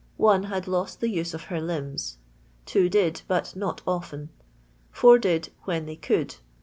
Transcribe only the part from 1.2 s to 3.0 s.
of her limbs. 2